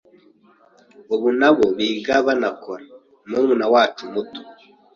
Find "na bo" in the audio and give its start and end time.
1.39-1.65